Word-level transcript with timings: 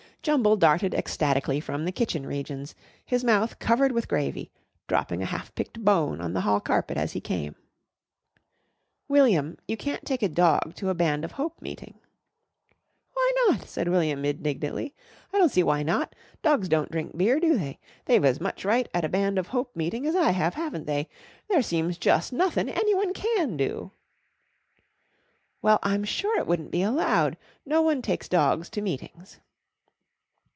Jumble 0.23 0.55
darted 0.55 0.93
ecstatically 0.93 1.59
from 1.59 1.83
the 1.83 1.91
kitchen 1.91 2.27
regions, 2.27 2.75
his 3.03 3.23
mouth 3.23 3.57
covered 3.57 3.91
with 3.91 4.07
gravy, 4.07 4.51
dropping 4.87 5.23
a 5.23 5.25
half 5.25 5.51
picked 5.55 5.83
bone 5.83 6.21
on 6.21 6.33
the 6.33 6.41
hall 6.41 6.59
carpet 6.59 6.95
as 6.95 7.13
he 7.13 7.19
came. 7.19 7.55
"William, 9.09 9.57
you 9.67 9.75
can't 9.75 10.05
take 10.05 10.21
a 10.21 10.29
dog 10.29 10.75
to 10.75 10.89
a 10.89 10.93
Band 10.93 11.25
of 11.25 11.31
Hope 11.31 11.59
meeting." 11.59 11.95
"Why 13.13 13.33
not?" 13.47 13.67
said 13.67 13.87
William, 13.87 14.23
indignantly. 14.23 14.93
"I 15.33 15.39
don't 15.39 15.49
see 15.49 15.63
why 15.63 15.81
not. 15.81 16.13
Dogs 16.43 16.69
don't 16.69 16.91
drink 16.91 17.17
beer, 17.17 17.39
do 17.39 17.57
they? 17.57 17.79
They've 18.05 18.23
as 18.23 18.39
much 18.39 18.63
right 18.63 18.87
at 18.93 19.03
a 19.03 19.09
Band 19.09 19.39
of 19.39 19.47
Hope 19.47 19.75
meeting 19.75 20.05
as 20.05 20.15
I 20.15 20.29
have, 20.33 20.53
haven't 20.53 20.85
they? 20.85 21.09
There 21.49 21.63
seems 21.63 21.97
jus' 21.97 22.31
nothin' 22.31 22.69
anyone 22.69 23.13
can 23.13 23.57
do." 23.57 23.89
"Well, 25.63 25.79
I'm 25.81 26.03
sure 26.03 26.37
it 26.37 26.45
wouldn't 26.45 26.69
be 26.69 26.83
allowed. 26.83 27.37
No 27.65 27.81
one 27.81 28.03
takes 28.03 28.29
dogs 28.29 28.69
to 28.69 28.83
meetings." 28.83 29.39